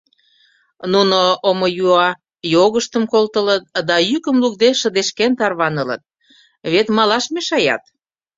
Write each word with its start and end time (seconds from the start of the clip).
Нуно 0.93 1.19
омыюа 1.49 2.07
йогыштым 2.53 3.03
колтылыт 3.11 3.63
да 3.89 3.95
йӱкым 4.09 4.35
лукде 4.43 4.69
шыдешкен 4.79 5.31
тарванылыт— 5.39 6.01
вет 6.71 6.87
малаш 6.97 7.25
мешаят. 7.35 7.83